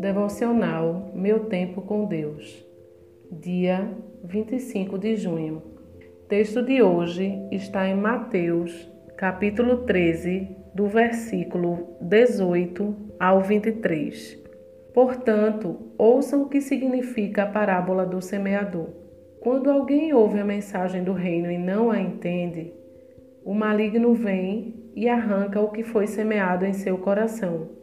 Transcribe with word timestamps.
Devocional 0.00 1.12
Meu 1.14 1.40
Tempo 1.40 1.82
com 1.82 2.06
Deus, 2.06 2.66
dia 3.30 3.86
25 4.24 4.98
de 4.98 5.14
junho. 5.14 5.62
Texto 6.26 6.62
de 6.62 6.82
hoje 6.82 7.38
está 7.52 7.86
em 7.86 7.94
Mateus, 7.94 8.90
capítulo 9.18 9.84
13, 9.84 10.56
do 10.74 10.86
versículo 10.86 11.98
18 12.00 12.96
ao 13.20 13.42
23. 13.42 14.42
Portanto, 14.94 15.92
ouçam 15.98 16.44
o 16.44 16.48
que 16.48 16.62
significa 16.62 17.42
a 17.42 17.50
parábola 17.50 18.06
do 18.06 18.22
semeador. 18.22 18.88
Quando 19.38 19.70
alguém 19.70 20.14
ouve 20.14 20.40
a 20.40 20.44
mensagem 20.46 21.04
do 21.04 21.12
reino 21.12 21.50
e 21.50 21.58
não 21.58 21.90
a 21.90 22.00
entende, 22.00 22.72
o 23.44 23.52
maligno 23.52 24.14
vem 24.14 24.82
e 24.96 25.10
arranca 25.10 25.60
o 25.60 25.70
que 25.70 25.82
foi 25.82 26.06
semeado 26.06 26.64
em 26.64 26.72
seu 26.72 26.96
coração. 26.96 27.79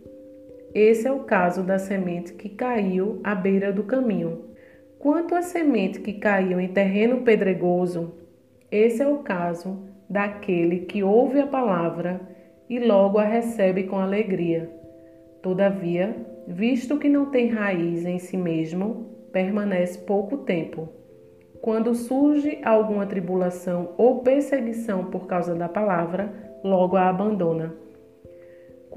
Esse 0.79 1.07
é 1.07 1.11
o 1.11 1.21
caso 1.21 1.63
da 1.63 1.79
semente 1.79 2.33
que 2.33 2.49
caiu 2.49 3.19
à 3.23 3.33
beira 3.33 3.73
do 3.73 3.81
caminho. 3.81 4.43
Quanto 4.99 5.33
à 5.33 5.41
semente 5.41 5.99
que 5.99 6.13
caiu 6.13 6.59
em 6.59 6.67
terreno 6.67 7.23
pedregoso, 7.23 8.13
esse 8.69 9.01
é 9.01 9.07
o 9.07 9.23
caso 9.23 9.89
daquele 10.07 10.81
que 10.81 11.01
ouve 11.01 11.39
a 11.39 11.47
palavra 11.47 12.21
e 12.69 12.77
logo 12.77 13.17
a 13.17 13.23
recebe 13.23 13.85
com 13.85 13.97
alegria. 13.97 14.69
Todavia, 15.41 16.15
visto 16.47 16.99
que 16.99 17.09
não 17.09 17.31
tem 17.31 17.47
raiz 17.47 18.05
em 18.05 18.19
si 18.19 18.37
mesmo, 18.37 19.07
permanece 19.33 19.97
pouco 19.97 20.37
tempo. 20.37 20.89
Quando 21.59 21.95
surge 21.95 22.59
alguma 22.63 23.07
tribulação 23.07 23.95
ou 23.97 24.19
perseguição 24.19 25.05
por 25.05 25.25
causa 25.25 25.55
da 25.55 25.67
palavra, 25.67 26.31
logo 26.63 26.95
a 26.95 27.09
abandona. 27.09 27.86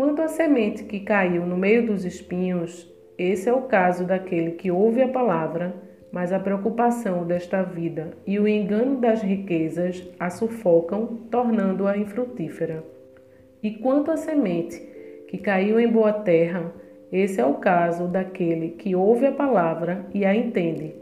Quanto 0.00 0.22
à 0.22 0.28
semente 0.28 0.84
que 0.84 1.00
caiu 1.00 1.44
no 1.44 1.58
meio 1.58 1.84
dos 1.84 2.06
espinhos, 2.06 2.90
esse 3.18 3.50
é 3.50 3.52
o 3.52 3.64
caso 3.64 4.06
daquele 4.06 4.52
que 4.52 4.70
ouve 4.70 5.02
a 5.02 5.08
palavra, 5.08 5.74
mas 6.10 6.32
a 6.32 6.40
preocupação 6.40 7.26
desta 7.26 7.62
vida 7.62 8.16
e 8.26 8.38
o 8.38 8.48
engano 8.48 8.96
das 8.96 9.20
riquezas 9.20 10.02
a 10.18 10.30
sufocam, 10.30 11.18
tornando-a 11.30 11.98
infrutífera. 11.98 12.82
E 13.62 13.72
quanto 13.72 14.10
à 14.10 14.16
semente 14.16 14.80
que 15.28 15.36
caiu 15.36 15.78
em 15.78 15.92
boa 15.92 16.14
terra, 16.14 16.72
esse 17.12 17.38
é 17.38 17.44
o 17.44 17.56
caso 17.56 18.08
daquele 18.08 18.70
que 18.70 18.96
ouve 18.96 19.26
a 19.26 19.32
palavra 19.32 20.06
e 20.14 20.24
a 20.24 20.34
entende, 20.34 20.94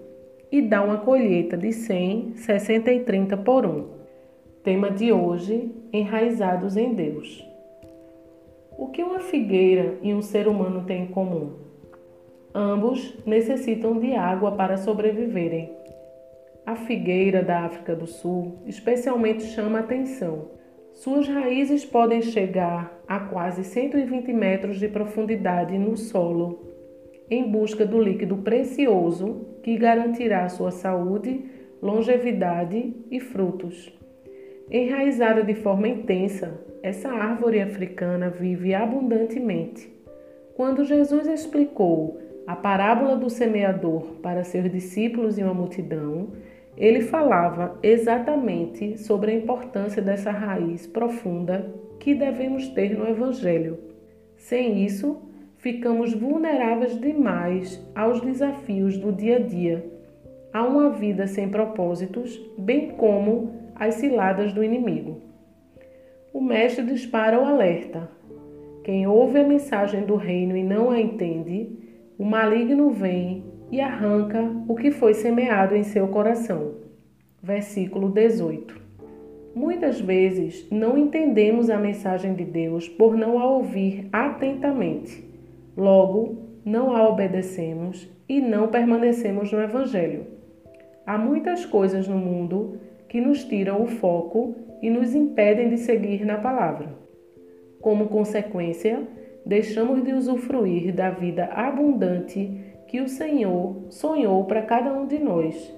e 0.51 0.61
dá 0.61 0.83
uma 0.83 0.99
colheita 0.99 1.57
de 1.57 1.73
100, 1.73 2.33
60 2.35 2.91
e 2.91 3.05
30 3.05 3.37
por 3.37 3.65
um. 3.65 3.91
Tema 4.65 4.91
de 4.91 5.13
hoje: 5.13 5.73
Enraizados 5.93 6.77
em 6.77 6.95
Deus. 6.95 7.48
O 8.79 8.87
que 8.87 9.03
uma 9.03 9.19
figueira 9.19 9.99
e 10.03 10.15
um 10.15 10.23
ser 10.23 10.47
humano 10.47 10.85
têm 10.85 11.03
em 11.03 11.07
comum? 11.09 11.55
Ambos 12.55 13.13
necessitam 13.27 13.99
de 13.99 14.15
água 14.15 14.53
para 14.53 14.77
sobreviverem. 14.77 15.73
A 16.65 16.77
figueira 16.77 17.43
da 17.43 17.65
África 17.65 17.97
do 17.97 18.07
Sul 18.07 18.63
especialmente 18.67 19.43
chama 19.47 19.81
atenção. 19.81 20.53
Suas 20.93 21.27
raízes 21.27 21.85
podem 21.85 22.23
chegar 22.23 22.97
a 23.09 23.19
quase 23.19 23.65
120 23.65 24.33
metros 24.33 24.79
de 24.79 24.87
profundidade 24.87 25.77
no 25.77 25.97
solo, 25.97 26.61
em 27.29 27.51
busca 27.51 27.85
do 27.85 28.01
líquido 28.01 28.37
precioso 28.37 29.59
que 29.61 29.77
garantirá 29.77 30.49
sua 30.49 30.71
saúde, 30.71 31.45
longevidade 31.83 32.95
e 33.11 33.19
frutos. 33.19 33.93
Enraizada 34.71 35.43
de 35.43 35.55
forma 35.55 35.89
intensa, 35.89 36.61
essa 36.83 37.09
árvore 37.09 37.59
africana 37.59 38.29
vive 38.29 38.75
abundantemente. 38.75 39.91
Quando 40.55 40.85
Jesus 40.85 41.27
explicou 41.27 42.21
a 42.47 42.55
parábola 42.55 43.17
do 43.17 43.31
semeador 43.31 44.03
para 44.23 44.45
seus 44.45 44.71
discípulos 44.71 45.39
e 45.39 45.43
uma 45.43 45.55
multidão, 45.55 46.29
ele 46.77 47.01
falava 47.01 47.79
exatamente 47.83 48.99
sobre 48.99 49.31
a 49.31 49.35
importância 49.35 50.03
dessa 50.03 50.31
raiz 50.31 50.87
profunda 50.87 51.75
que 51.99 52.15
devemos 52.15 52.69
ter 52.69 52.97
no 52.97 53.09
Evangelho. 53.09 53.79
Sem 54.37 54.85
isso, 54.85 55.23
ficamos 55.57 56.13
vulneráveis 56.13 57.01
demais 57.01 57.83
aos 57.95 58.21
desafios 58.21 58.99
do 58.99 59.13
dia 59.13 59.37
a 59.37 59.41
dia, 59.41 59.85
a 60.53 60.63
uma 60.63 60.91
vida 60.91 61.27
sem 61.27 61.49
propósitos, 61.49 62.39
bem 62.59 62.91
como 62.91 63.68
às 63.79 63.95
ciladas 63.95 64.53
do 64.53 64.63
inimigo. 64.63 65.21
O 66.33 66.41
Mestre 66.41 66.85
dispara 66.85 67.41
o 67.41 67.45
alerta. 67.45 68.11
Quem 68.85 69.07
ouve 69.07 69.41
a 69.41 69.47
mensagem 69.47 70.03
do 70.03 70.17
reino 70.17 70.57
e 70.57 70.63
não 70.63 70.91
a 70.91 71.01
entende, 71.01 71.71
o 72.19 72.25
maligno 72.25 72.91
vem 72.91 73.45
e 73.71 73.81
arranca 73.81 74.43
o 74.67 74.75
que 74.75 74.91
foi 74.91 75.15
semeado 75.15 75.77
em 75.77 75.83
seu 75.83 76.09
coração. 76.09 76.75
Versículo 77.43 78.09
18. 78.09 78.81
Muitas 79.55 80.01
vezes 80.01 80.69
não 80.71 80.97
entendemos 80.97 81.69
a 81.69 81.79
mensagem 81.79 82.35
de 82.35 82.45
Deus 82.45 82.89
por 82.89 83.17
não 83.17 83.39
a 83.39 83.47
ouvir 83.47 84.09
atentamente. 84.13 85.25
Logo, 85.77 86.37
não 86.65 86.95
a 86.95 87.09
obedecemos 87.09 88.09
e 88.29 88.41
não 88.41 88.69
permanecemos 88.69 89.51
no 89.53 89.61
Evangelho. 89.61 90.27
Há 91.07 91.17
muitas 91.17 91.65
coisas 91.65 92.07
no 92.07 92.19
mundo 92.19 92.79
que 93.09 93.21
nos 93.21 93.45
tiram 93.45 93.83
o 93.83 93.87
foco 93.87 94.55
e 94.83 94.91
nos 94.91 95.15
impedem 95.15 95.69
de 95.69 95.79
seguir 95.79 96.25
na 96.25 96.39
palavra. 96.39 96.89
Como 97.81 98.09
consequência, 98.09 99.03
deixamos 99.45 100.03
de 100.05 100.13
usufruir 100.13 100.95
da 100.95 101.11
vida 101.11 101.47
abundante 101.47 102.51
que 102.87 103.01
o 103.01 103.09
Senhor 103.09 103.87
sonhou 103.89 104.45
para 104.45 104.63
cada 104.63 104.93
um 104.93 105.07
de 105.07 105.19
nós. 105.19 105.75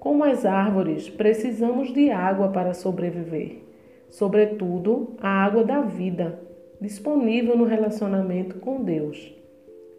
Como 0.00 0.24
as 0.24 0.44
árvores, 0.44 1.08
precisamos 1.08 1.92
de 1.92 2.10
água 2.10 2.48
para 2.48 2.74
sobreviver, 2.74 3.62
sobretudo 4.08 5.16
a 5.20 5.28
água 5.28 5.64
da 5.64 5.80
vida, 5.80 6.40
disponível 6.80 7.56
no 7.56 7.64
relacionamento 7.64 8.58
com 8.58 8.82
Deus. 8.82 9.34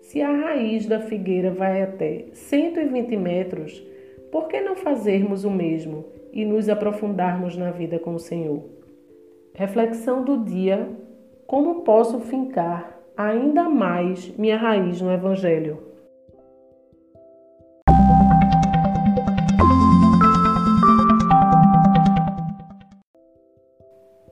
Se 0.02 0.22
a 0.22 0.32
raiz 0.32 0.86
da 0.86 1.00
figueira 1.00 1.52
vai 1.52 1.82
até 1.82 2.26
120 2.32 3.16
metros, 3.18 3.86
por 4.32 4.48
que 4.48 4.62
não 4.62 4.76
fazermos 4.76 5.44
o 5.44 5.52
mesmo 5.52 6.06
e 6.32 6.46
nos 6.46 6.70
aprofundarmos 6.70 7.58
na 7.58 7.72
vida 7.72 8.00
com 8.00 8.16
o 8.16 8.20
Senhor? 8.20 8.64
Reflexão 9.54 10.24
do 10.24 10.44
dia: 10.44 10.90
como 11.46 11.82
posso 11.82 12.20
fincar 12.20 13.00
ainda 13.18 13.68
mais 13.68 14.36
minha 14.38 14.58
raiz 14.58 15.02
no 15.02 15.12
Evangelho? 15.12 15.90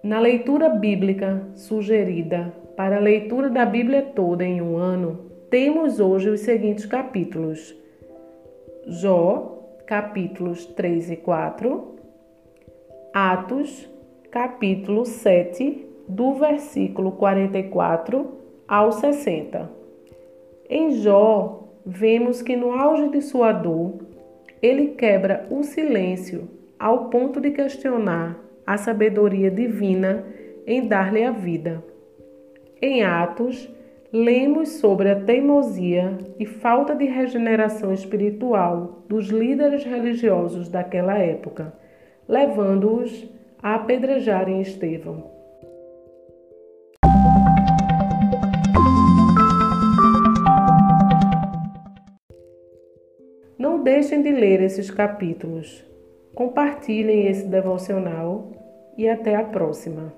Na 0.04 0.20
leitura 0.20 0.70
bíblica 0.70 1.50
sugerida 1.54 2.54
para 2.78 2.98
a 2.98 3.02
leitura 3.02 3.50
da 3.50 3.66
Bíblia 3.66 4.02
toda 4.02 4.46
em 4.46 4.62
um 4.62 4.78
ano, 4.78 5.26
temos 5.50 6.00
hoje 6.00 6.30
os 6.30 6.42
seguintes 6.42 6.86
capítulos: 6.86 7.76
Jó, 8.86 9.57
capítulos 9.88 10.66
3 10.66 11.12
e 11.12 11.16
4, 11.16 11.96
Atos, 13.14 13.90
capítulo 14.30 15.06
7, 15.06 15.88
do 16.10 16.34
versículo 16.34 17.14
44 17.14 18.34
ao 18.68 18.92
60. 18.92 19.72
Em 20.70 20.92
Jó, 20.92 21.70
vemos 21.86 22.42
que 22.42 22.58
no 22.58 22.74
auge 22.74 23.08
de 23.08 23.22
sua 23.22 23.54
dor, 23.54 23.94
ele 24.62 24.88
quebra 24.88 25.48
o 25.50 25.64
silêncio 25.64 26.50
ao 26.78 27.06
ponto 27.06 27.40
de 27.40 27.52
questionar 27.52 28.38
a 28.66 28.76
sabedoria 28.76 29.50
divina 29.50 30.26
em 30.66 30.86
dar-lhe 30.86 31.24
a 31.24 31.32
vida. 31.32 31.82
Em 32.82 33.04
Atos, 33.06 33.70
lemos 34.18 34.70
sobre 34.80 35.12
a 35.12 35.16
teimosia 35.16 36.18
e 36.40 36.46
falta 36.46 36.96
de 36.96 37.06
regeneração 37.06 37.94
espiritual 37.94 39.04
dos 39.08 39.28
líderes 39.28 39.84
religiosos 39.84 40.70
daquela 40.70 41.20
época, 41.20 41.72
levando-os 42.28 43.30
a 43.62 43.76
apedrejarem 43.76 44.60
Estevão. 44.60 45.32
Não 53.58 53.84
deixem 53.84 54.24
de 54.24 54.32
ler 54.32 54.62
esses 54.62 54.90
capítulos. 54.90 55.86
Compartilhem 56.34 57.28
esse 57.28 57.48
devocional 57.48 58.52
e 58.98 59.08
até 59.08 59.36
a 59.36 59.44
próxima. 59.44 60.12